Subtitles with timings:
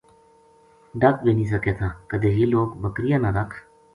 [1.01, 3.55] ڈَک بے نیہہ سکے تھا کَدے یہ لوک بکریاں نا رکھ